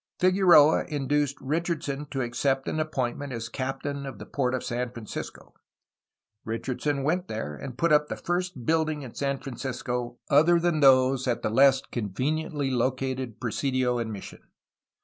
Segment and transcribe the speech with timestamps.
[0.19, 5.53] Figueroa induced Richardson to accept an appointment as captain of the port of San Francisco.
[6.43, 11.27] Richardson went there, and put up the first building in San Francisco other than those
[11.27, 14.41] at the less conveniently located presidio and mission.